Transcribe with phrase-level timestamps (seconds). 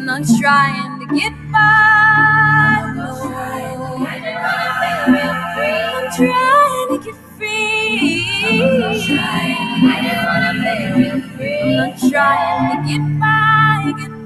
[0.00, 1.58] I'm not trying to get by.
[5.92, 8.24] I'm trying to get free.
[11.60, 14.19] I'm not trying to get by, get by,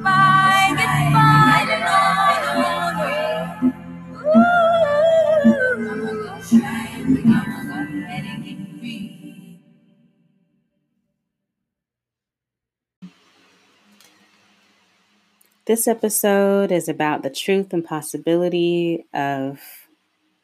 [15.66, 19.60] This episode is about the truth and possibility of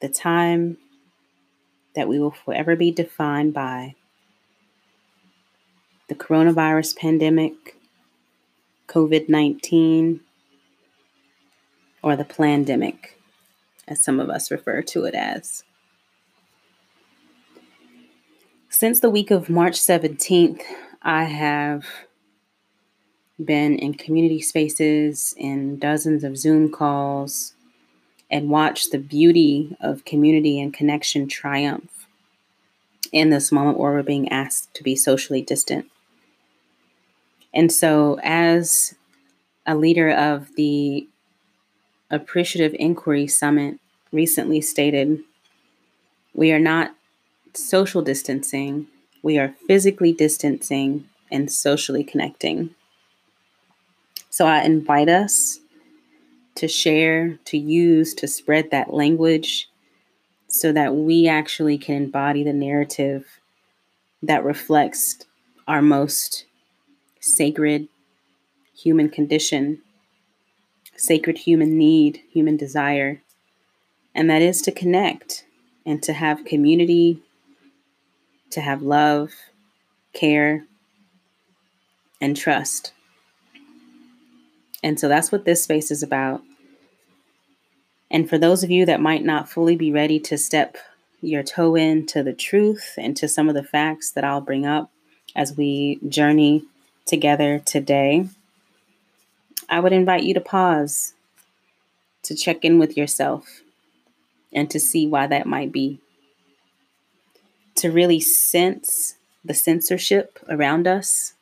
[0.00, 0.78] the time
[1.94, 3.96] that we will forever be defined by
[6.08, 7.76] the coronavirus pandemic,
[8.88, 10.20] COVID 19,
[12.02, 13.10] or the plandemic,
[13.86, 15.64] as some of us refer to it as.
[18.70, 20.62] Since the week of March 17th,
[21.02, 21.84] I have
[23.44, 27.54] been in community spaces, in dozens of Zoom calls,
[28.30, 32.06] and watched the beauty of community and connection triumph
[33.12, 35.86] in this moment where we're being asked to be socially distant.
[37.52, 38.94] And so, as
[39.66, 41.08] a leader of the
[42.10, 43.78] Appreciative Inquiry Summit
[44.12, 45.20] recently stated,
[46.34, 46.94] we are not
[47.54, 48.86] social distancing,
[49.22, 52.74] we are physically distancing and socially connecting.
[54.30, 55.58] So I invite us
[56.54, 59.68] to share, to use, to spread that language
[60.46, 63.40] so that we actually can embody the narrative
[64.22, 65.24] that reflects
[65.66, 66.44] our most
[67.20, 67.88] sacred
[68.76, 69.80] human condition,
[70.96, 73.22] sacred human need, human desire,
[74.14, 75.44] and that is to connect
[75.86, 77.22] and to have community,
[78.50, 79.30] to have love,
[80.12, 80.66] care,
[82.20, 82.92] and trust.
[84.82, 86.42] And so that's what this space is about.
[88.10, 90.76] And for those of you that might not fully be ready to step
[91.20, 94.90] your toe into the truth and to some of the facts that I'll bring up
[95.36, 96.64] as we journey
[97.06, 98.28] together today,
[99.68, 101.14] I would invite you to pause,
[102.24, 103.62] to check in with yourself,
[104.52, 106.00] and to see why that might be.
[107.76, 111.34] To really sense the censorship around us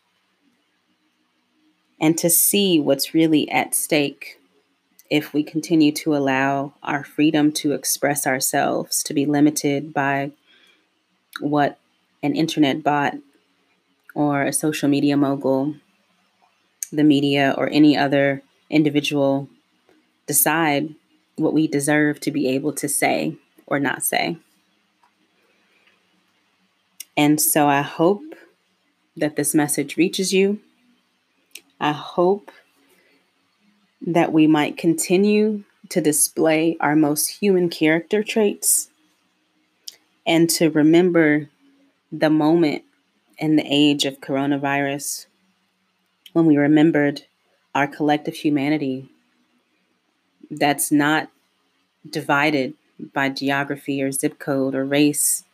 [2.00, 4.40] and to see what's really at stake
[5.10, 10.30] if we continue to allow our freedom to express ourselves to be limited by
[11.40, 11.78] what
[12.22, 13.14] an internet bot
[14.14, 15.74] or a social media mogul,
[16.92, 19.48] the media, or any other individual
[20.26, 20.94] decide
[21.36, 24.36] what we deserve to be able to say or not say.
[27.16, 28.22] And so I hope
[29.16, 30.60] that this message reaches you.
[31.80, 32.50] I hope
[34.00, 38.90] that we might continue to display our most human character traits
[40.26, 41.48] and to remember
[42.10, 42.82] the moment
[43.38, 45.26] in the age of coronavirus
[46.32, 47.22] when we remembered
[47.74, 49.08] our collective humanity
[50.50, 51.30] that's not
[52.08, 52.74] divided
[53.12, 55.44] by geography or zip code or race.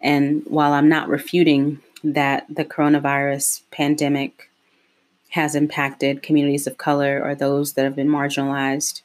[0.00, 4.50] And while I'm not refuting that the coronavirus pandemic
[5.32, 9.00] has impacted communities of color or those that have been marginalized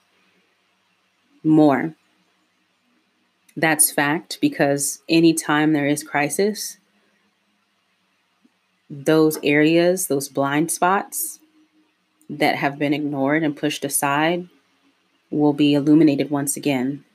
[1.42, 1.96] more.
[3.56, 6.78] That's fact because anytime there is crisis,
[8.90, 11.40] those areas, those blind spots
[12.30, 14.50] that have been ignored and pushed aside
[15.32, 17.06] will be illuminated once again.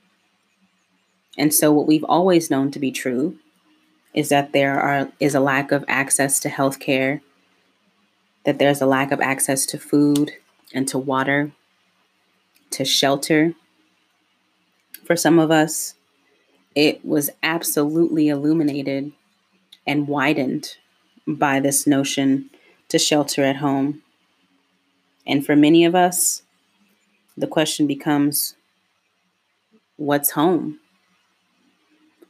[1.37, 3.37] And so what we've always known to be true
[4.13, 7.21] is that there are is a lack of access to health care
[8.45, 10.33] that there's a lack of access to food
[10.73, 11.51] and to water,
[12.71, 13.53] to shelter.
[15.05, 15.95] For some of us,
[16.75, 19.11] it was absolutely illuminated
[19.85, 20.77] and widened
[21.27, 22.49] by this notion
[22.89, 24.01] to shelter at home.
[25.25, 26.43] And for many of us,
[27.37, 28.55] the question becomes
[29.95, 30.79] what's home?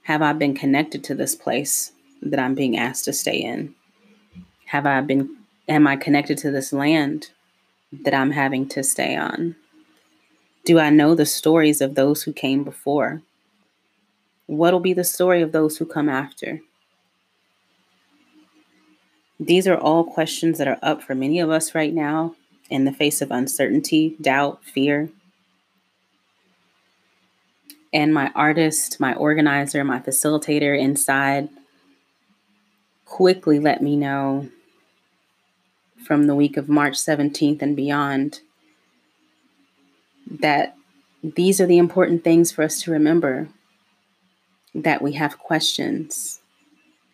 [0.03, 3.73] Have I been connected to this place that I'm being asked to stay in?
[4.65, 5.37] Have I been
[5.67, 7.31] Am I connected to this land
[7.91, 9.55] that I'm having to stay on?
[10.65, 13.21] Do I know the stories of those who came before?
[14.45, 16.59] What will be the story of those who come after?
[19.39, 22.35] These are all questions that are up for many of us right now
[22.69, 25.09] in the face of uncertainty, doubt, fear.
[27.93, 31.47] And my artist, my organizer, my facilitator inside
[33.05, 34.49] quickly let me know
[36.05, 38.41] from the week of March 17th and beyond
[40.29, 40.75] that
[41.23, 43.47] these are the important things for us to remember
[44.75, 46.41] that we have questions,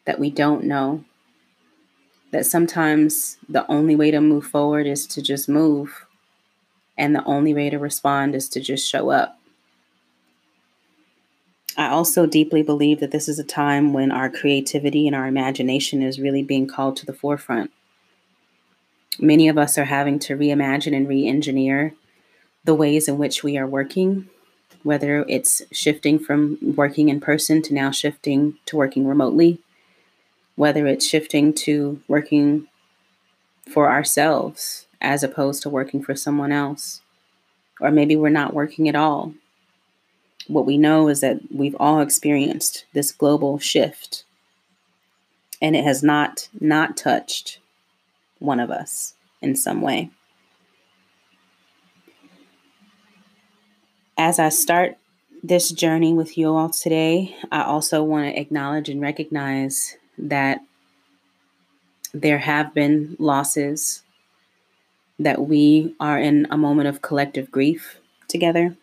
[0.06, 1.03] that we don't know,
[2.31, 6.06] that sometimes the only way to move forward is to just move,
[6.97, 9.39] and the only way to respond is to just show up.
[11.77, 16.01] I also deeply believe that this is a time when our creativity and our imagination
[16.01, 17.71] is really being called to the forefront.
[19.18, 21.96] Many of us are having to reimagine and re engineer
[22.64, 24.30] the ways in which we are working,
[24.84, 29.60] whether it's shifting from working in person to now shifting to working remotely,
[30.56, 32.68] whether it's shifting to working
[33.68, 37.02] for ourselves as opposed to working for someone else,
[37.80, 39.34] or maybe we're not working at all.
[40.48, 44.24] What we know is that we've all experienced this global shift
[45.62, 47.60] and it has not not touched
[48.39, 50.09] one of us in some way.
[54.18, 54.97] As i start
[55.41, 60.59] this journey with you all today i also want to acknowledge and recognize that
[62.13, 64.03] there have been losses
[65.18, 68.75] that we are in a moment of collective grief together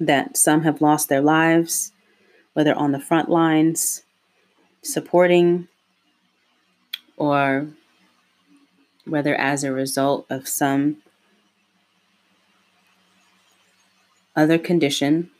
[0.00, 1.92] that some have lost their lives,
[2.52, 4.02] whether on the front lines,
[4.82, 5.68] supporting,
[7.16, 7.68] or
[9.06, 10.96] whether as a result of some
[14.36, 15.30] other condition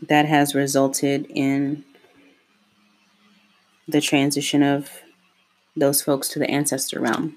[0.00, 1.84] that has resulted in
[3.88, 5.02] the transition of
[5.76, 7.36] those folks to the ancestor realm.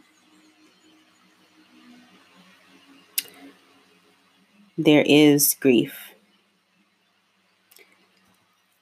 [4.80, 6.14] there is grief.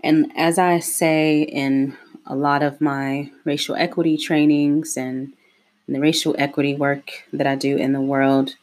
[0.01, 5.33] And as I say in a lot of my racial equity trainings and
[5.87, 8.55] the racial equity work that I do in the world,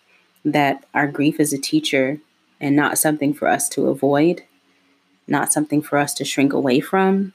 [0.44, 2.18] that our grief is a teacher
[2.60, 4.44] and not something for us to avoid,
[5.26, 7.32] not something for us to shrink away from,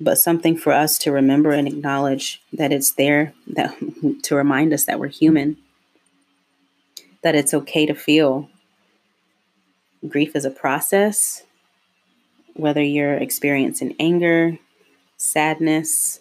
[0.00, 3.76] but something for us to remember and acknowledge that it's there that
[4.22, 5.58] to remind us that we're human,
[7.22, 8.48] that it's okay to feel,
[10.08, 11.42] grief is a process,
[12.54, 14.58] whether you're experiencing anger,
[15.24, 16.20] sadness,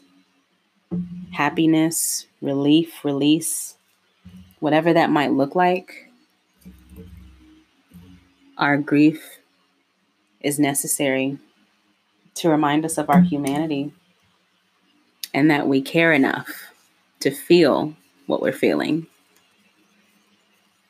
[1.31, 3.75] happiness, relief, release,
[4.59, 6.09] whatever that might look like,
[8.57, 9.39] our grief
[10.41, 11.37] is necessary
[12.35, 13.91] to remind us of our humanity
[15.33, 16.71] and that we care enough
[17.19, 17.95] to feel
[18.27, 19.07] what we're feeling.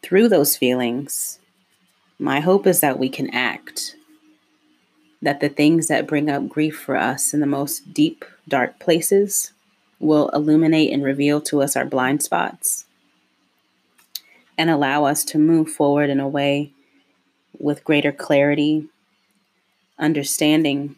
[0.02, 1.40] Through those feelings,
[2.20, 3.96] my hope is that we can act,
[5.24, 9.54] that the things that bring up grief for us in the most deep, dark places
[9.98, 12.86] will illuminate and reveal to us our blind spots
[14.58, 16.72] and allow us to move forward in a way
[17.58, 18.86] with greater clarity,
[19.98, 20.98] understanding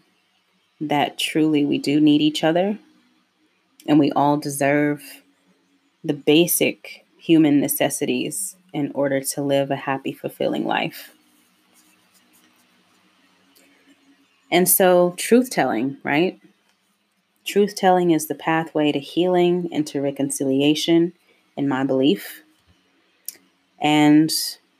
[0.82, 2.80] that truly we do need each other
[3.88, 5.22] and we all deserve
[6.04, 11.15] the basic human necessities in order to live a happy, fulfilling life.
[14.52, 16.40] And so, truth telling, right?
[17.46, 21.14] Truth telling is the pathway to healing and to reconciliation,
[21.58, 22.44] in my belief.
[23.80, 24.32] And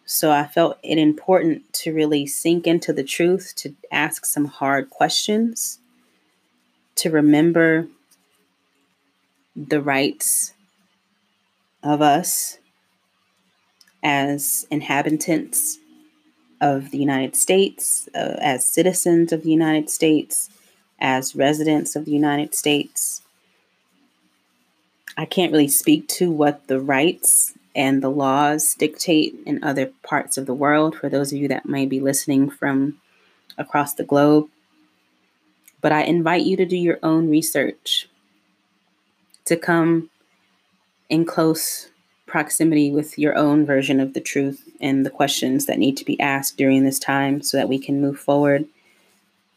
[0.06, 4.90] so I felt it important to really sink into the truth, to ask some hard
[4.90, 5.80] questions,
[6.96, 7.88] to remember
[9.56, 10.54] the rights
[11.84, 12.58] of us
[14.04, 15.80] as inhabitants
[16.62, 20.50] of the United States, uh, as citizens of the United States,
[21.00, 23.22] as residents of the United States.
[25.18, 30.38] I can't really speak to what the rights and the laws dictate in other parts
[30.38, 33.00] of the world for those of you that may be listening from
[33.58, 34.48] across the globe.
[35.82, 38.10] But I invite you to do your own research,
[39.46, 40.10] to come
[41.10, 41.90] in close
[42.26, 46.20] proximity with your own version of the truth and the questions that need to be
[46.20, 48.66] asked during this time so that we can move forward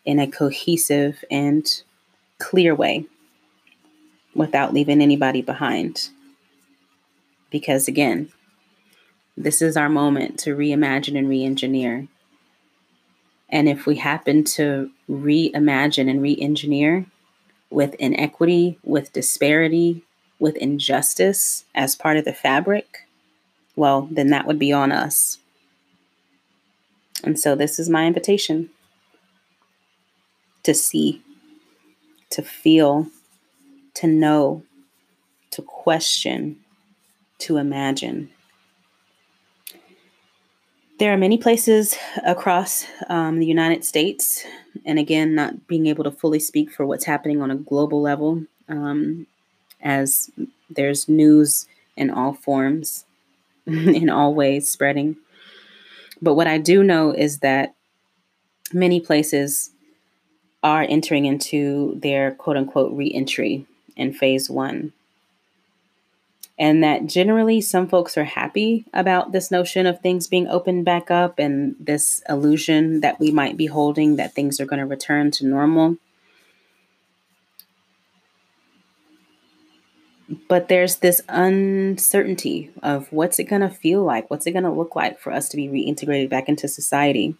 [0.04, 1.82] in a cohesive and
[2.38, 3.06] clear way
[4.34, 6.08] without leaving anybody behind.
[7.50, 8.30] Because again,
[9.36, 12.08] this is our moment to reimagine and re engineer.
[13.48, 17.06] And if we happen to reimagine and re engineer
[17.70, 20.02] with inequity, with disparity,
[20.38, 23.07] with injustice as part of the fabric,
[23.78, 25.38] well, then that would be on us.
[27.22, 28.70] And so this is my invitation
[30.64, 31.22] to see,
[32.30, 33.06] to feel,
[33.94, 34.62] to know,
[35.52, 36.58] to question,
[37.38, 38.30] to imagine.
[40.98, 44.44] There are many places across um, the United States,
[44.84, 48.44] and again, not being able to fully speak for what's happening on a global level,
[48.68, 49.28] um,
[49.80, 50.30] as
[50.68, 53.04] there's news in all forms,
[53.94, 55.16] in all ways spreading.
[56.20, 57.74] But what I do know is that
[58.72, 59.70] many places
[60.62, 64.92] are entering into their quote unquote re entry in phase one.
[66.58, 71.08] And that generally some folks are happy about this notion of things being opened back
[71.08, 75.30] up and this illusion that we might be holding that things are going to return
[75.32, 75.98] to normal.
[80.48, 84.28] But there's this uncertainty of what's it going to feel like?
[84.28, 87.34] What's it going to look like for us to be reintegrated back into society?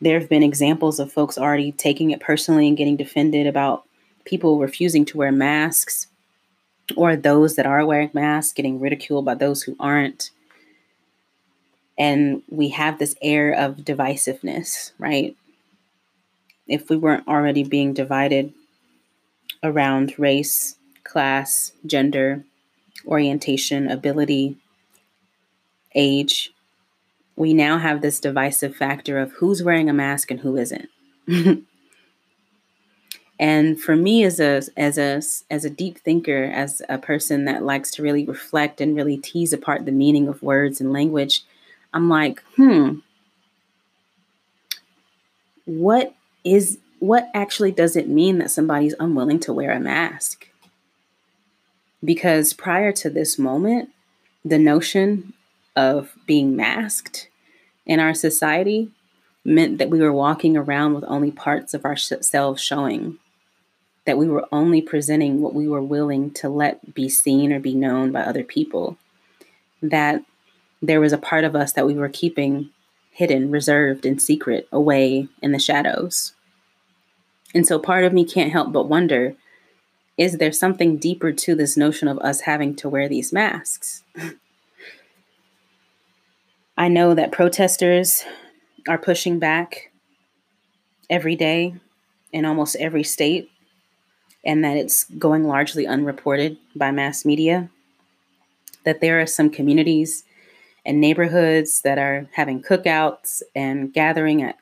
[0.00, 3.84] There have been examples of folks already taking it personally and getting defended about
[4.24, 6.08] people refusing to wear masks
[6.96, 10.30] or those that are wearing masks getting ridiculed by those who aren't.
[11.98, 15.36] And we have this air of divisiveness, right?
[16.66, 18.52] If we weren't already being divided
[19.62, 20.75] around race,
[21.06, 22.44] class, gender,
[23.06, 24.56] orientation, ability,
[25.94, 26.52] age,
[27.36, 30.88] we now have this divisive factor of who's wearing a mask and who isn't.
[33.38, 35.20] and for me as a as a
[35.50, 39.52] as a deep thinker, as a person that likes to really reflect and really tease
[39.52, 41.44] apart the meaning of words and language,
[41.92, 42.96] I'm like, hmm,
[45.66, 50.48] what is what actually does it mean that somebody's unwilling to wear a mask?
[52.04, 53.90] Because prior to this moment,
[54.44, 55.32] the notion
[55.74, 57.28] of being masked
[57.84, 58.90] in our society
[59.44, 63.18] meant that we were walking around with only parts of ourselves showing,
[64.04, 67.74] that we were only presenting what we were willing to let be seen or be
[67.74, 68.96] known by other people,
[69.82, 70.22] that
[70.82, 72.70] there was a part of us that we were keeping
[73.10, 76.34] hidden, reserved, and secret away in the shadows.
[77.54, 79.34] And so part of me can't help but wonder
[80.16, 84.02] is there something deeper to this notion of us having to wear these masks?
[86.78, 88.24] I know that protesters
[88.88, 89.90] are pushing back
[91.08, 91.74] every day
[92.32, 93.50] in almost every state,
[94.44, 97.70] and that it's going largely unreported by mass media.
[98.84, 100.24] That there are some communities
[100.84, 104.58] and neighborhoods that are having cookouts and gathering at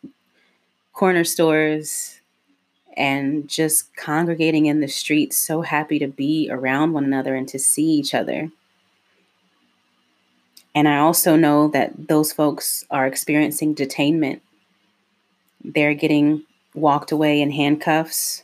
[0.92, 2.20] corner stores
[2.96, 7.58] and just congregating in the streets, so happy to be around one another and to
[7.58, 8.50] see each other.
[10.74, 14.40] And I also know that those folks are experiencing detainment.
[15.62, 18.42] They're getting walked away in handcuffs.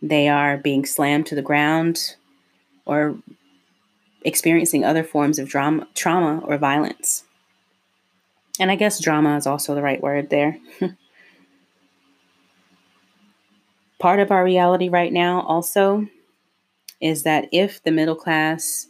[0.00, 2.16] They are being slammed to the ground
[2.86, 3.16] or
[4.22, 7.24] experiencing other forms of drama, trauma or violence.
[8.58, 10.58] And I guess drama is also the right word there.
[14.00, 16.08] Part of our reality right now also
[17.02, 18.86] is that if the middle class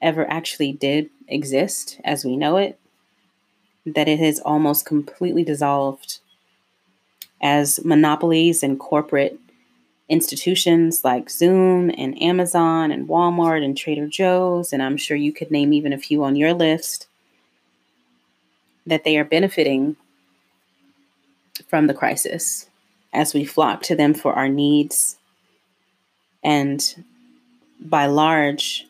[0.00, 2.78] ever actually did exist as we know it,
[3.84, 6.20] that it has almost completely dissolved
[7.40, 9.40] as monopolies and corporate
[10.08, 15.50] institutions like Zoom and Amazon and Walmart and Trader Joe's, and I'm sure you could
[15.50, 17.08] name even a few on your list,
[18.86, 19.96] that they are benefiting
[21.68, 22.67] from the crisis
[23.12, 25.16] as we flock to them for our needs.
[26.42, 27.04] And
[27.80, 28.86] by large,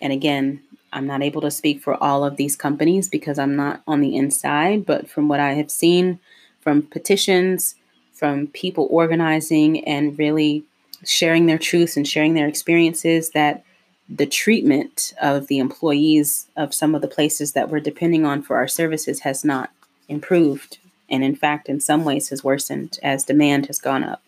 [0.00, 0.62] and again,
[0.92, 4.16] I'm not able to speak for all of these companies because I'm not on the
[4.16, 6.18] inside, but from what I have seen
[6.60, 7.74] from petitions,
[8.12, 10.64] from people organizing and really
[11.04, 13.64] sharing their truths and sharing their experiences, that
[14.08, 18.56] the treatment of the employees of some of the places that we're depending on for
[18.56, 19.70] our services has not
[20.08, 20.78] improved.
[21.12, 24.22] And in fact, in some ways, has worsened as demand has gone up.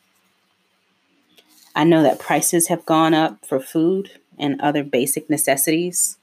[1.75, 6.19] I know that prices have gone up for food and other basic necessities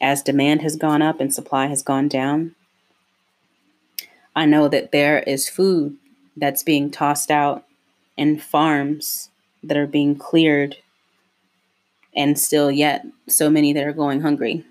[0.00, 2.54] as demand has gone up and supply has gone down.
[4.34, 5.96] I know that there is food
[6.36, 7.64] that's being tossed out
[8.18, 9.30] and farms
[9.62, 10.78] that are being cleared,
[12.14, 14.64] and still yet so many that are going hungry.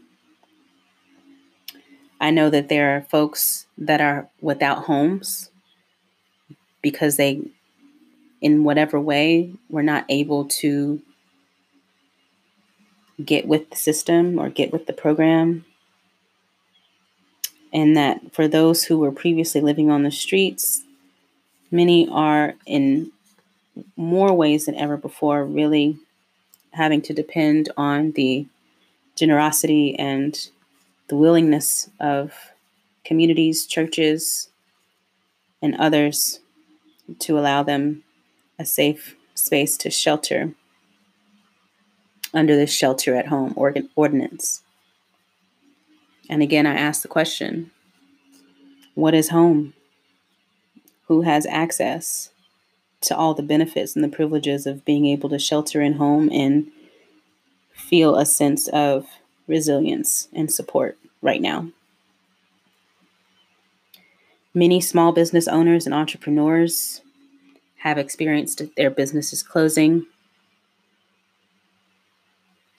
[2.19, 5.49] I know that there are folks that are without homes
[6.81, 7.41] because they,
[8.41, 11.01] in whatever way, were not able to
[13.23, 15.65] get with the system or get with the program.
[17.71, 20.83] And that for those who were previously living on the streets,
[21.71, 23.11] many are in
[23.95, 25.97] more ways than ever before really
[26.71, 28.47] having to depend on the
[29.15, 30.49] generosity and
[31.09, 32.33] the willingness of
[33.03, 34.49] communities, churches,
[35.61, 36.39] and others
[37.19, 38.03] to allow them
[38.57, 40.53] a safe space to shelter
[42.33, 44.61] under the shelter at home ordinance.
[46.29, 47.71] And again, I ask the question
[48.93, 49.73] what is home?
[51.07, 52.29] Who has access
[53.01, 56.67] to all the benefits and the privileges of being able to shelter in home and
[57.73, 59.07] feel a sense of
[59.49, 61.69] resilience and support right now?
[64.53, 67.01] Many small business owners and entrepreneurs
[67.79, 70.05] have experienced their businesses closing.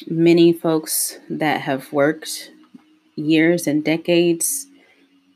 [0.06, 2.50] Many folks that have worked
[3.16, 4.66] years and decades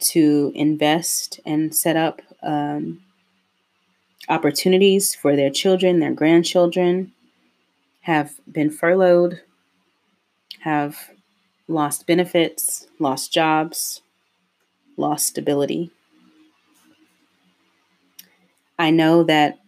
[0.00, 3.02] to invest and set up um,
[4.28, 7.12] opportunities for their children, their grandchildren,
[8.02, 9.40] have been furloughed,
[10.60, 11.10] have
[11.68, 14.02] lost benefits, lost jobs,
[14.96, 15.90] lost stability.
[18.78, 19.58] I know that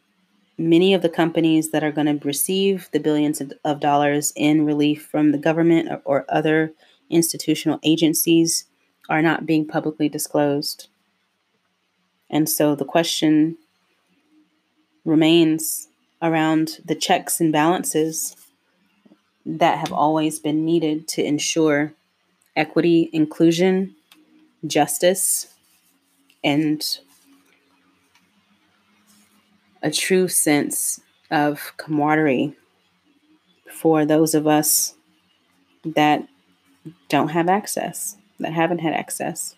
[0.59, 5.07] many of the companies that are going to receive the billions of dollars in relief
[5.07, 6.73] from the government or, or other
[7.11, 8.65] institutional agencies
[9.09, 10.89] are not being publicly disclosed.
[12.29, 13.57] And so the question
[15.05, 15.89] remains
[16.21, 18.35] around the checks and balances
[19.47, 21.93] that have always been needed to ensure
[22.57, 23.95] equity, inclusion,
[24.67, 25.55] justice,
[26.43, 26.99] and
[29.83, 31.01] a true sense
[31.31, 32.57] of camaraderie
[33.71, 34.95] for those of us
[35.85, 36.27] that
[37.09, 39.55] don't have access, that haven't had access.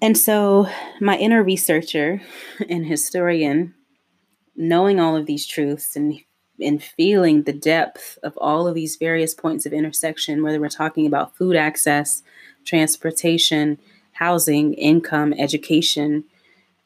[0.00, 0.68] And so,
[1.00, 2.20] my inner researcher
[2.68, 3.74] and historian,
[4.54, 6.20] knowing all of these truths and,
[6.60, 11.06] and feeling the depth of all of these various points of intersection, whether we're talking
[11.06, 12.22] about food access,
[12.64, 13.78] transportation,
[14.12, 16.24] housing, income, education,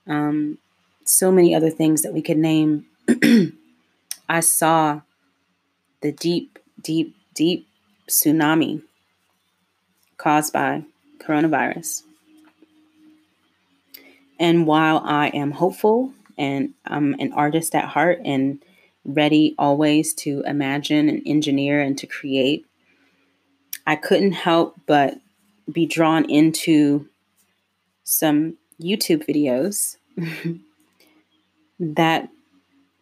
[0.06, 0.58] um,
[1.04, 2.86] so many other things that we could name,
[4.28, 5.00] I saw
[6.02, 7.66] the deep, deep, deep
[8.08, 8.82] tsunami
[10.16, 10.84] caused by
[11.18, 12.02] coronavirus.
[14.38, 18.62] And while I am hopeful and I'm an artist at heart and
[19.04, 22.66] ready always to imagine and engineer and to create,
[23.86, 25.18] I couldn't help but
[25.70, 27.08] be drawn into
[28.04, 29.96] some YouTube videos
[31.80, 32.28] that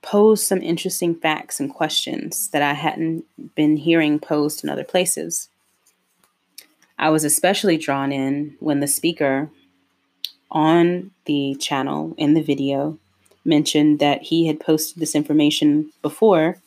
[0.02, 5.48] pose some interesting facts and questions that I hadn't been hearing posed in other places.
[6.98, 9.50] I was especially drawn in when the speaker
[10.50, 12.98] on the channel in the video
[13.48, 16.58] mentioned that he had posted this information before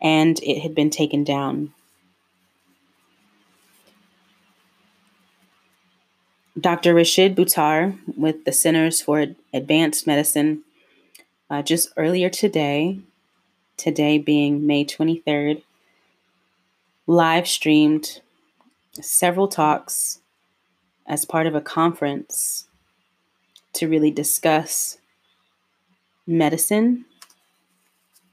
[0.00, 1.74] and it had been taken down.
[6.58, 6.94] Dr.
[6.94, 10.62] Rashid Buttar with the Centers for Advanced Medicine
[11.50, 12.98] uh, just earlier today,
[13.76, 15.62] today being May 23rd,
[17.06, 18.20] live streamed
[19.00, 20.20] several talks
[21.06, 22.66] as part of a conference
[23.72, 24.97] to really discuss
[26.28, 27.06] medicine,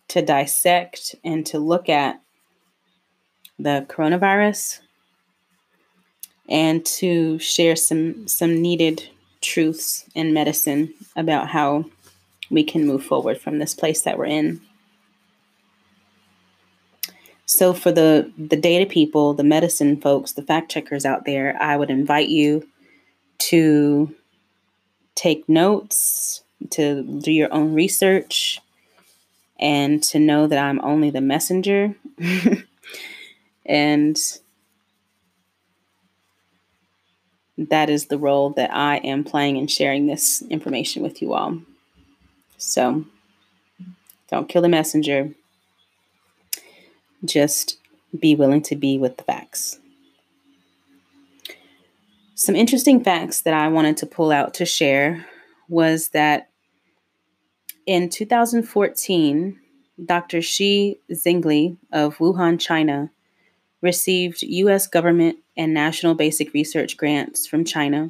[0.10, 2.22] to dissect and to look at
[3.58, 4.82] the coronavirus
[6.48, 9.10] and to share some some needed
[9.42, 11.86] truths in medicine about how
[12.52, 14.62] we can move forward from this place that we're in.
[17.46, 21.78] So for the the data people, the medicine folks, the fact checkers out there, I
[21.78, 22.68] would invite you
[23.38, 24.14] to
[25.16, 28.60] take notes, to do your own research,
[29.60, 31.96] and to know that I'm only the messenger.
[33.66, 34.18] and
[37.58, 41.60] that is the role that I am playing in sharing this information with you all.
[42.58, 43.06] So
[44.30, 45.32] don't kill the messenger.
[47.24, 47.78] Just
[48.18, 49.80] be willing to be with the facts.
[52.36, 55.26] Some interesting facts that I wanted to pull out to share
[55.70, 56.50] was that
[57.86, 59.60] in 2014,
[60.04, 60.42] Dr.
[60.42, 63.12] Shi Zhengli of Wuhan, China,
[63.82, 64.88] received U.S.
[64.88, 68.10] government and national basic research grants from China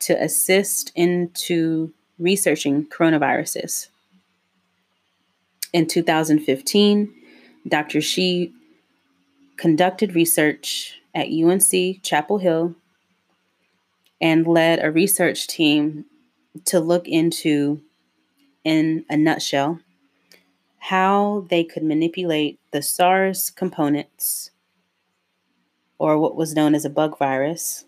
[0.00, 3.88] to assist into researching coronaviruses.
[5.72, 7.12] In 2015,
[7.66, 8.00] Dr.
[8.00, 8.52] Shi
[9.56, 12.74] conducted research at UNC Chapel Hill
[14.20, 16.04] and led a research team
[16.64, 17.82] to look into,
[18.68, 19.80] in a nutshell,
[20.76, 24.50] how they could manipulate the SARS components
[25.98, 27.86] or what was known as a bug virus,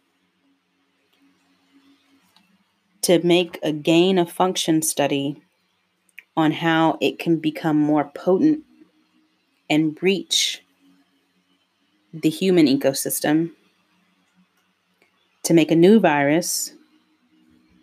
[3.03, 5.43] to make a gain of function study
[6.35, 8.64] on how it can become more potent
[9.69, 10.62] and breach
[12.14, 13.51] the human ecosystem
[15.43, 16.73] to make a new virus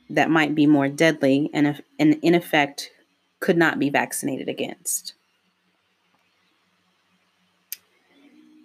[0.10, 2.92] that might be more deadly and, and in effect
[3.40, 5.14] could not be vaccinated against.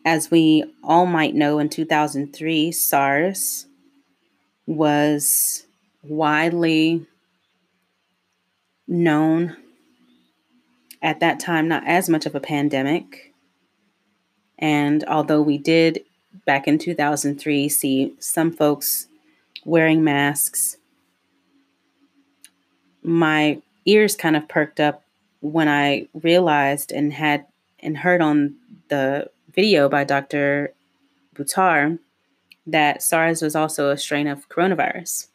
[0.04, 3.66] As we all might know, in 2003, SARS
[4.66, 5.64] was
[6.02, 7.06] widely
[8.88, 9.56] known
[11.00, 13.32] at that time, not as much of a pandemic.
[14.58, 16.04] And although we did
[16.46, 19.08] back in 2003 see some folks
[19.64, 20.76] wearing masks,
[23.02, 25.02] my ears kind of perked up
[25.40, 27.46] when I realized and had
[27.80, 28.54] and heard on
[28.88, 30.72] the video by Dr.
[31.34, 31.98] Buttar
[32.66, 35.26] that SARS was also a strain of coronavirus.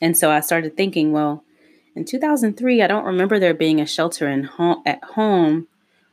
[0.00, 1.44] And so I started thinking, well,
[1.94, 5.68] in 2003, I don't remember there being a shelter in home, at home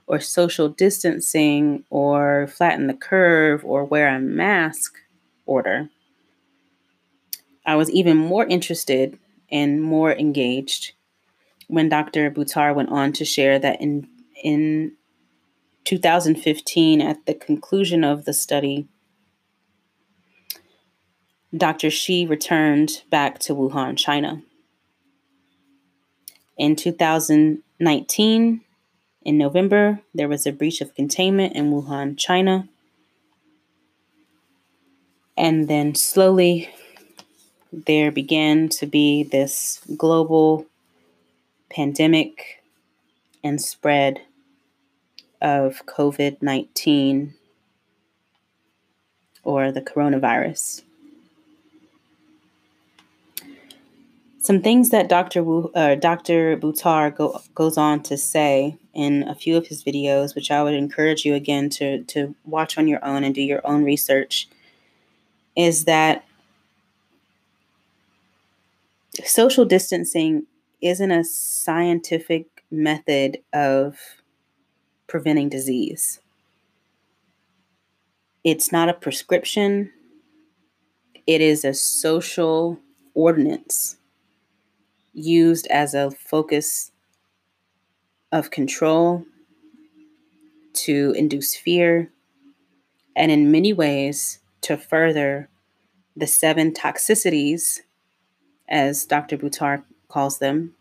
[0.06, 4.96] or social distancing or flatten the curve or wear a mask
[5.46, 5.90] order.
[7.66, 9.18] I was even more interested
[9.52, 10.94] and more engaged
[11.68, 12.32] when Dr.
[12.32, 14.08] Buttar went on to share that in
[14.44, 14.94] in
[15.86, 18.88] 2015 at the conclusion of the study
[21.56, 21.90] Dr.
[21.90, 24.44] Shi returned back to Wuhan, China.
[26.58, 28.62] In 2019,
[29.24, 32.70] in November, there was a breach of containment in Wuhan, China.
[35.36, 36.70] And then slowly,
[37.72, 40.66] there began to be this global
[41.70, 42.64] pandemic
[43.44, 44.22] and spread
[45.42, 47.34] of COVID 19
[49.44, 50.84] or the coronavirus.
[54.42, 55.44] Some things that Dr.
[55.44, 56.58] Wu, uh, Dr.
[56.58, 60.74] Buttar go, goes on to say in a few of his videos, which I would
[60.74, 64.48] encourage you again to, to watch on your own and do your own research,
[65.56, 66.26] is that
[69.26, 70.46] social distancing
[70.82, 73.98] isn't a scientific method of
[75.08, 76.20] preventing disease.
[78.44, 79.92] It's not a prescription,
[81.28, 82.80] it is a social
[83.14, 83.98] ordinance
[85.14, 86.92] used as a focus
[88.32, 89.26] of control
[90.74, 92.12] to induce fear,
[93.16, 95.50] and in many ways to further
[96.16, 97.80] the seven toxicities,
[98.70, 99.38] as Dr.
[99.38, 100.76] Buttar calls them,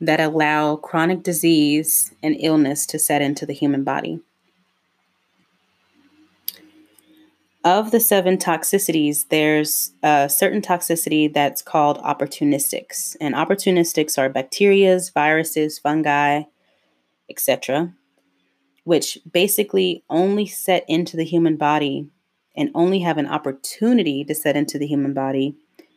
[0.00, 4.20] that allow chronic disease and illness to set into the human body.
[7.64, 13.16] of the seven toxicities, there's a certain toxicity that's called opportunistics.
[13.20, 16.42] And opportunistics are bacterias, viruses, fungi,
[17.30, 17.94] etc.,
[18.84, 22.08] which basically only set into the human body
[22.56, 25.56] and only have an opportunity to set into the human body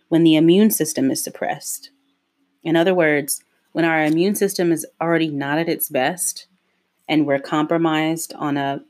[0.10, 1.89] when the immune system is suppressed.
[2.63, 6.48] In other words, when our immune system is already not at its best
[7.08, 8.82] and we're compromised on a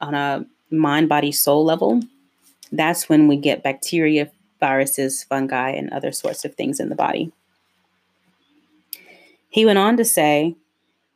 [0.00, 2.00] on a mind body soul level,
[2.72, 7.32] that's when we get bacteria, viruses, fungi, and other sorts of things in the body.
[9.50, 10.54] He went on to say,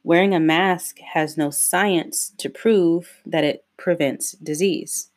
[0.03, 5.09] wearing a mask has no science to prove that it prevents disease.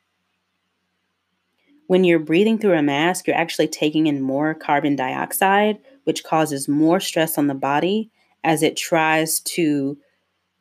[1.88, 6.68] When you're breathing through a mask, you're actually taking in more carbon dioxide, which causes
[6.68, 8.12] more stress on the body
[8.44, 9.98] as it tries to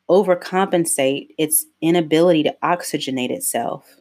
[0.09, 3.97] overcompensate its inability to oxygenate itself.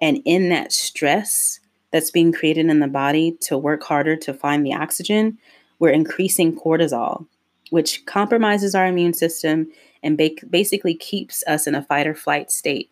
[0.00, 4.64] And in that stress that's being created in the body to work harder to find
[4.64, 5.38] the oxygen,
[5.78, 7.26] we're increasing cortisol,
[7.70, 9.68] which compromises our immune system
[10.02, 12.90] and ba- basically keeps us in a fight or flight state.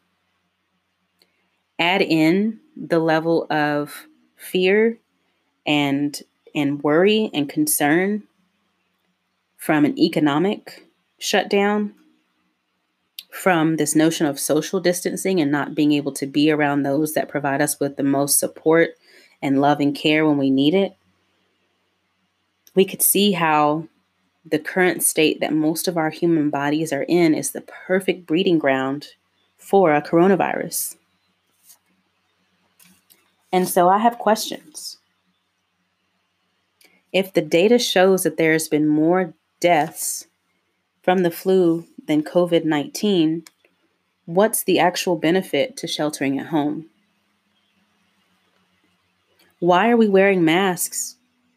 [1.79, 4.99] Add in the level of fear
[5.67, 6.21] and
[6.55, 8.23] and worry and concern
[9.57, 10.87] from an economic
[11.19, 11.95] shutdown
[13.31, 17.29] from this notion of social distancing and not being able to be around those that
[17.29, 18.91] provide us with the most support
[19.43, 20.97] and love and care when we need it,
[22.75, 23.87] we could see how
[24.45, 28.59] the current state that most of our human bodies are in is the perfect breeding
[28.59, 29.09] ground
[29.59, 30.97] for a coronavirus.
[33.57, 34.99] And so I have questions.
[37.11, 40.27] If the data shows that there's been more deaths
[41.03, 43.45] from the flu than COVID 19,
[44.27, 46.91] What's the actual benefit to sheltering at home?
[49.59, 51.17] Why are we wearing masks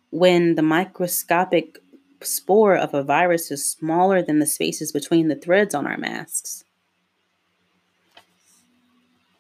[0.09, 1.79] when the microscopic
[2.21, 6.63] spore of a virus is smaller than the spaces between the threads on our masks?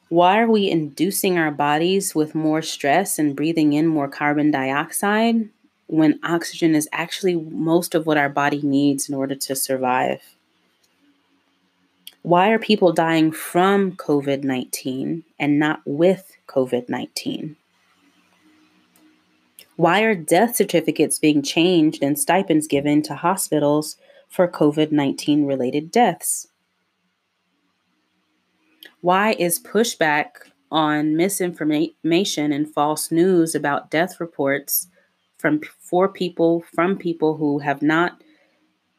[0.09, 5.49] Why are we inducing our bodies with more stress and breathing in more carbon dioxide
[5.85, 10.35] when oxygen is actually most of what our body needs in order to survive?
[12.23, 17.55] Why are people dying from COVID 19 and not with COVID 19?
[19.75, 23.95] Why are death certificates being changed and stipends given to hospitals
[24.27, 26.48] for COVID 19 related deaths?
[29.01, 34.87] Why is pushback on misinformation and false news about death reports
[35.37, 38.21] from for people from people who have not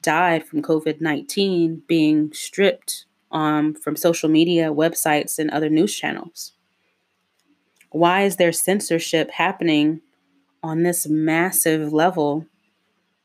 [0.03, 6.53] died from COVID-19 being stripped um, from social media, websites, and other news channels?
[7.91, 10.01] Why is there censorship happening
[10.63, 12.47] on this massive level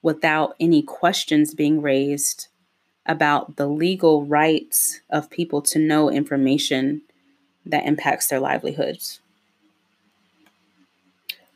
[0.01, 2.47] without any questions being raised
[3.05, 7.01] about the legal rights of people to know information
[7.65, 9.19] that impacts their livelihoods.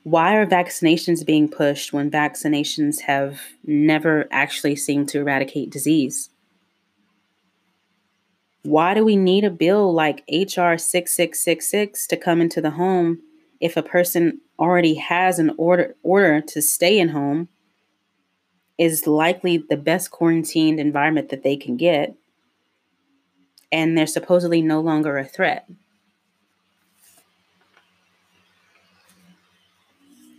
[0.03, 6.29] Why are vaccinations being pushed when vaccinations have never actually seemed to eradicate disease?
[8.63, 13.19] Why do we need a bill like HR 6666 to come into the home
[13.59, 17.47] if a person already has an order order to stay in home
[18.79, 22.15] is likely the best quarantined environment that they can get.
[23.71, 25.69] And they're supposedly no longer a threat.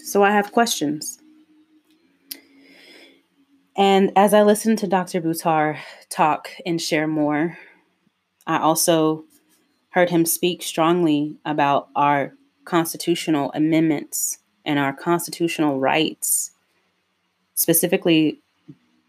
[0.00, 1.20] So I have questions.
[3.76, 5.20] And as I listen to Dr.
[5.20, 7.58] Buttar talk and share more,
[8.46, 9.24] I also
[9.90, 12.32] heard him speak strongly about our
[12.64, 16.52] constitutional amendments and our constitutional rights
[17.60, 18.40] specifically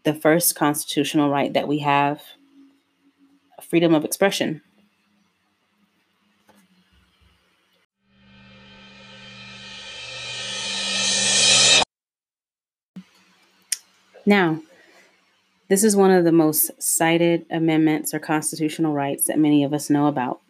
[0.04, 2.20] the first constitutional right that we have
[3.62, 4.60] freedom of expression.
[14.26, 14.60] Now,
[15.70, 19.88] this is one of the most cited amendments or constitutional rights that many of us
[19.88, 20.42] know about.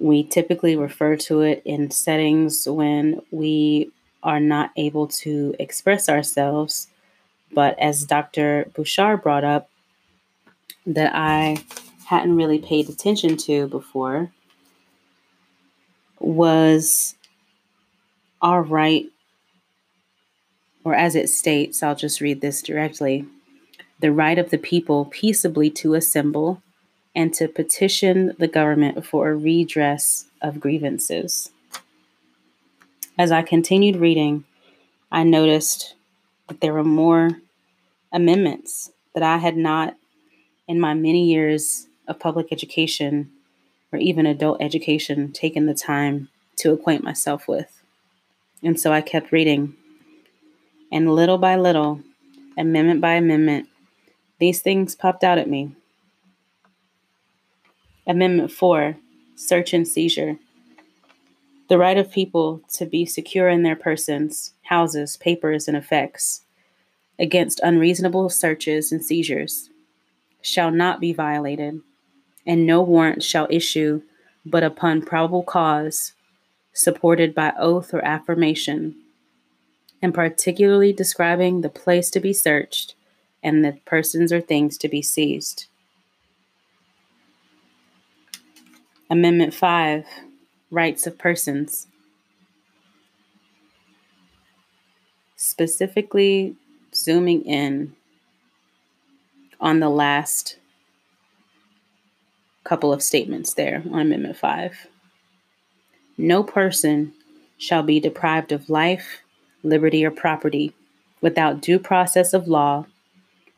[0.00, 3.90] We typically refer to it in settings when we
[4.24, 6.88] are not able to express ourselves.
[7.52, 8.70] But as Dr.
[8.74, 9.70] Buttar brought up,
[10.86, 11.64] that I
[12.06, 14.32] hadn't really paid attention to before
[16.18, 17.14] was
[18.42, 19.06] our right,
[20.84, 23.26] or as it states, I'll just read this directly
[24.00, 26.60] the right of the people peaceably to assemble
[27.14, 31.50] and to petition the government for a redress of grievances.
[33.16, 34.44] As I continued reading,
[35.12, 35.94] I noticed
[36.48, 37.30] that there were more
[38.12, 39.94] amendments that I had not,
[40.66, 43.30] in my many years of public education
[43.92, 47.80] or even adult education, taken the time to acquaint myself with.
[48.64, 49.74] And so I kept reading.
[50.90, 52.00] And little by little,
[52.58, 53.68] amendment by amendment,
[54.40, 55.76] these things popped out at me.
[58.08, 58.96] Amendment 4
[59.36, 60.38] Search and Seizure
[61.68, 66.42] the right of people to be secure in their persons, houses, papers, and effects
[67.18, 69.70] against unreasonable searches and seizures
[70.42, 71.80] shall not be violated,
[72.46, 74.02] and no warrant shall issue
[74.44, 76.12] but upon probable cause,
[76.74, 78.94] supported by oath or affirmation,
[80.02, 82.94] and particularly describing the place to be searched
[83.42, 85.66] and the persons or things to be seized.
[89.08, 90.06] Amendment 5
[90.74, 91.86] rights of persons.
[95.36, 96.56] Specifically,
[96.94, 97.94] zooming in
[99.60, 100.58] on the last
[102.64, 104.86] couple of statements there on Amendment 5.
[106.16, 107.12] No person
[107.58, 109.20] shall be deprived of life,
[109.62, 110.72] liberty, or property
[111.20, 112.86] without due process of law,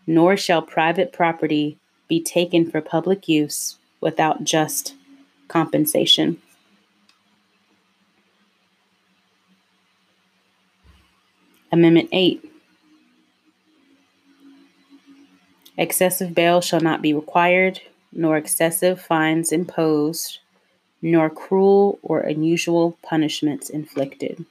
[0.07, 4.95] nor shall private property be taken for public use without just
[5.49, 6.41] compensation.
[11.73, 12.53] Amendment 8
[15.79, 17.81] Excessive bail shall not be required,
[18.13, 20.39] nor excessive fines imposed,
[21.03, 24.47] nor cruel or unusual punishments inflicted.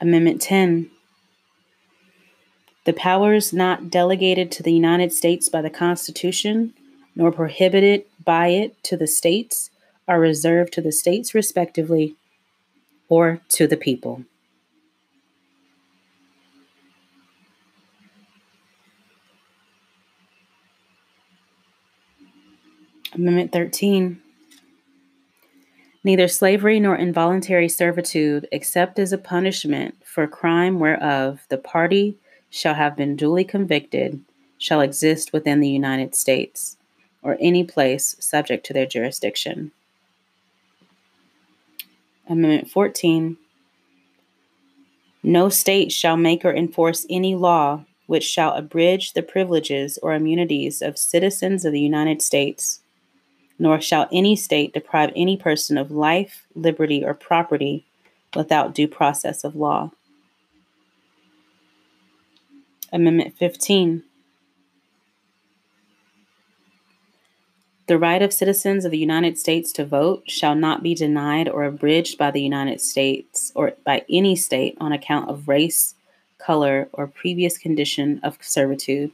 [0.00, 0.90] Amendment 10
[2.84, 6.74] The powers not delegated to the United States by the Constitution
[7.18, 9.70] nor prohibited by it to the states,
[10.06, 12.14] are reserved to the states respectively
[13.08, 14.22] or to the people.
[23.18, 24.20] Amendment 13.
[26.04, 32.16] Neither slavery nor involuntary servitude, except as a punishment for crime whereof the party
[32.48, 34.20] shall have been duly convicted,
[34.56, 36.76] shall exist within the United States
[37.20, 39.72] or any place subject to their jurisdiction.
[42.28, 43.36] Amendment 14.
[45.24, 50.80] No state shall make or enforce any law which shall abridge the privileges or immunities
[50.80, 52.80] of citizens of the United States
[53.58, 57.84] nor shall any state deprive any person of life, liberty, or property
[58.36, 59.90] without due process of law.
[62.92, 64.04] Amendment 15.
[67.86, 71.64] The right of citizens of the United States to vote shall not be denied or
[71.64, 75.94] abridged by the United States or by any state on account of race,
[76.36, 79.10] color, or previous condition of servitude.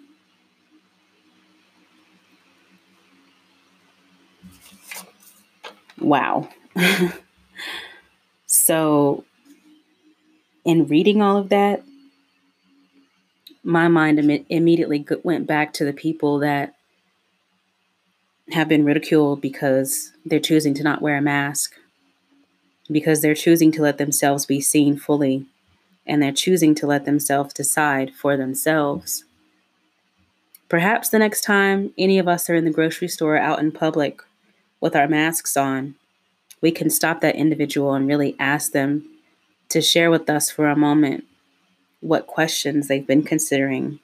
[5.98, 6.48] Wow.
[8.46, 9.24] so,
[10.64, 11.83] in reading all of that,
[13.62, 16.74] my mind Im- immediately went back to the people that
[18.50, 21.74] have been ridiculed because they're choosing to not wear a mask,
[22.90, 25.46] because they're choosing to let themselves be seen fully,
[26.07, 29.24] and they're choosing to let themselves decide for themselves.
[30.68, 34.20] Perhaps the next time any of us are in the grocery store out in public
[34.84, 35.94] with our masks on,
[36.60, 39.02] we can stop that individual and really ask them
[39.70, 41.24] to share with us for a moment
[42.00, 43.98] what questions they've been considering,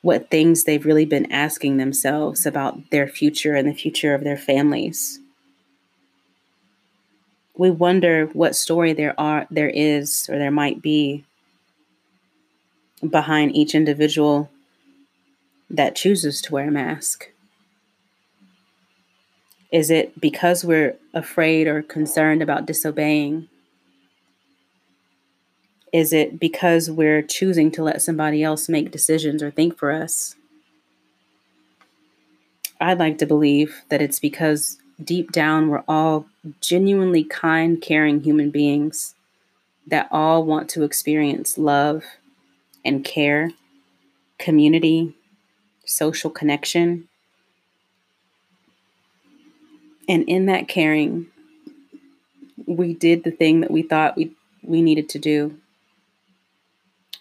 [0.00, 4.38] what things they've really been asking themselves about their future and the future of their
[4.38, 5.20] families.
[7.54, 11.26] We wonder what story there are there is or there might be
[13.06, 14.48] behind each individual
[15.68, 17.28] that chooses to wear a mask.
[19.74, 23.48] Is it because we're afraid or concerned about disobeying?
[25.92, 30.36] Is it because we're choosing to let somebody else make decisions or think for us?
[32.80, 36.26] I'd like to believe that it's because deep down we're all
[36.60, 39.16] genuinely kind, caring human beings
[39.88, 42.04] that all want to experience love
[42.84, 43.50] and care,
[44.38, 45.16] community,
[45.84, 47.08] social connection,
[50.08, 51.26] and in that caring,
[52.66, 55.56] we did the thing that we thought we, we needed to do.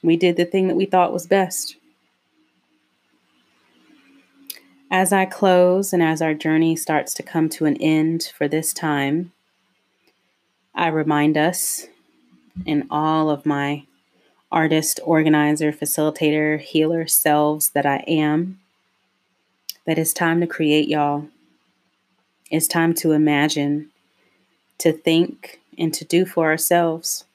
[0.01, 1.75] We did the thing that we thought was best.
[4.91, 8.73] As I close and as our journey starts to come to an end for this
[8.73, 9.31] time,
[10.75, 11.87] I remind us
[12.65, 13.85] in all of my
[14.51, 18.59] artist, organizer, facilitator, healer selves that I am
[19.85, 21.27] that it's time to create, y'all.
[22.53, 23.89] It's time to imagine,
[24.77, 27.25] to think, and to do for ourselves.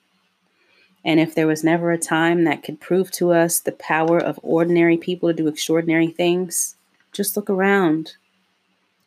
[1.05, 4.39] And if there was never a time that could prove to us the power of
[4.45, 6.77] ordinary people to do extraordinary things,
[7.11, 8.13] just look around.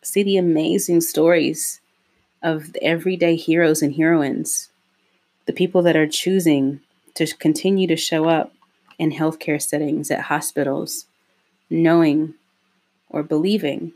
[0.02, 1.80] See the amazing stories
[2.44, 4.70] of the everyday heroes and heroines,
[5.46, 6.82] the people that are choosing
[7.14, 8.52] to continue to show up
[9.00, 11.06] in healthcare settings at hospitals,
[11.70, 12.34] knowing
[13.10, 13.94] or believing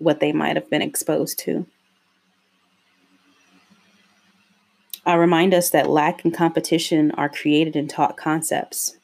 [0.00, 1.66] what they might have been exposed to.
[5.06, 8.96] I remind us that lack and competition are created and taught concepts.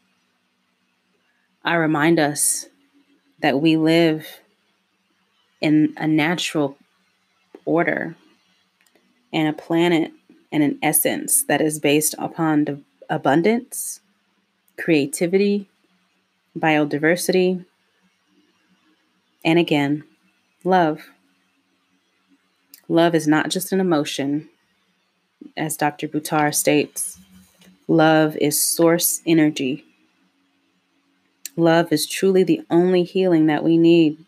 [1.65, 2.67] I remind us
[3.41, 4.27] that we live
[5.61, 6.77] in a natural
[7.65, 8.17] order
[9.33, 10.13] and a planet
[10.51, 14.01] and an essence that is based upon abundance,
[14.79, 15.69] creativity,
[16.59, 17.65] biodiversity,
[19.45, 20.05] and again,
[20.67, 21.09] love.
[22.89, 24.49] Love is not just an emotion,
[25.57, 26.09] as Dr.
[26.09, 27.19] Buttar states.
[27.89, 29.85] Love is source energy.
[31.57, 34.19] Love is truly the only healing that we need.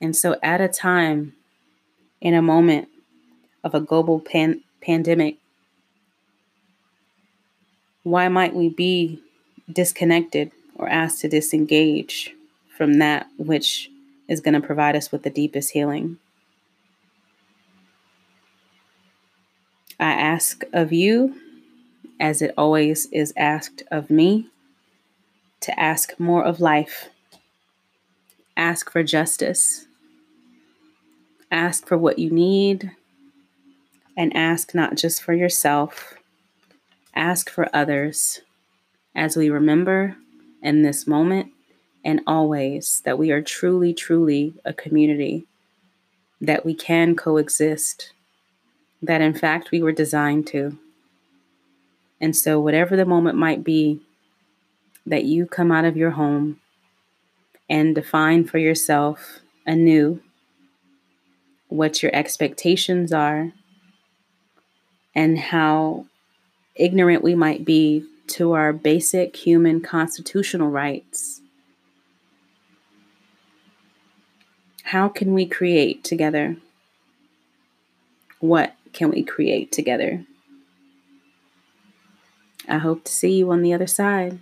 [0.00, 1.34] And so, at a time,
[2.20, 2.88] in a moment
[3.62, 5.36] of a global pan- pandemic,
[8.02, 9.20] why might we be
[9.70, 12.34] disconnected or asked to disengage
[12.76, 13.91] from that which
[14.32, 16.18] is going to provide us with the deepest healing.
[20.00, 21.36] I ask of you,
[22.18, 24.48] as it always is asked of me,
[25.60, 27.10] to ask more of life
[28.56, 29.86] Ask for justice.
[31.50, 32.92] Ask for what you need,
[34.16, 36.14] and ask not just for yourself,
[37.14, 38.40] ask for others
[39.14, 40.16] as we remember
[40.62, 41.50] in this moment
[42.04, 45.46] and always that we are truly, truly a community,
[46.40, 48.12] that we can coexist,
[49.00, 50.78] that in fact we were designed to.
[52.20, 54.00] And so, whatever the moment might be,
[55.04, 56.60] that you come out of your home
[57.68, 60.20] and define for yourself anew
[61.68, 63.52] what your expectations are
[65.14, 66.06] and how
[66.76, 71.41] ignorant we might be to our basic human constitutional rights.
[74.84, 76.56] How can we create together?
[78.40, 80.24] What can we create together?
[82.68, 84.38] I hope to see you on the other side.